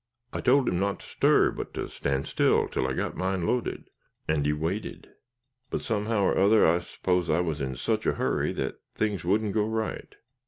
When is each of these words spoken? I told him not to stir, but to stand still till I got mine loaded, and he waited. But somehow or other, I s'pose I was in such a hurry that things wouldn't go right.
I 0.33 0.41
told 0.41 0.67
him 0.67 0.79
not 0.79 1.01
to 1.01 1.05
stir, 1.05 1.51
but 1.51 1.75
to 1.75 1.87
stand 1.87 2.25
still 2.25 2.67
till 2.67 2.87
I 2.87 2.93
got 2.93 3.15
mine 3.15 3.45
loaded, 3.45 3.91
and 4.27 4.43
he 4.43 4.51
waited. 4.51 5.11
But 5.69 5.83
somehow 5.83 6.23
or 6.23 6.39
other, 6.39 6.65
I 6.65 6.79
s'pose 6.79 7.29
I 7.29 7.41
was 7.41 7.61
in 7.61 7.75
such 7.75 8.07
a 8.07 8.13
hurry 8.15 8.51
that 8.53 8.79
things 8.95 9.23
wouldn't 9.23 9.53
go 9.53 9.65
right. 9.67 10.15